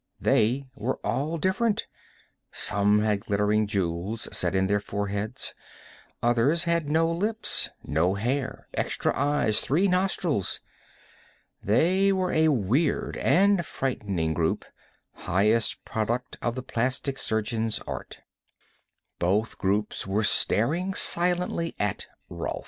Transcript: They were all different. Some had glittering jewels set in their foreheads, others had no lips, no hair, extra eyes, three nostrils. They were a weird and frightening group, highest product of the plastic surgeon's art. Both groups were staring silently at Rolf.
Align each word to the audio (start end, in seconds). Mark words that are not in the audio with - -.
They 0.19 0.65
were 0.75 0.97
all 1.03 1.37
different. 1.37 1.85
Some 2.51 3.01
had 3.01 3.19
glittering 3.19 3.67
jewels 3.67 4.27
set 4.35 4.55
in 4.55 4.65
their 4.65 4.79
foreheads, 4.79 5.53
others 6.23 6.63
had 6.63 6.89
no 6.89 7.11
lips, 7.11 7.69
no 7.83 8.15
hair, 8.15 8.67
extra 8.73 9.13
eyes, 9.15 9.61
three 9.61 9.87
nostrils. 9.87 10.59
They 11.63 12.11
were 12.11 12.31
a 12.31 12.47
weird 12.47 13.15
and 13.17 13.63
frightening 13.63 14.33
group, 14.33 14.65
highest 15.13 15.85
product 15.85 16.35
of 16.41 16.55
the 16.55 16.63
plastic 16.63 17.19
surgeon's 17.19 17.77
art. 17.85 18.21
Both 19.19 19.59
groups 19.59 20.07
were 20.07 20.23
staring 20.23 20.95
silently 20.95 21.75
at 21.77 22.07
Rolf. 22.27 22.59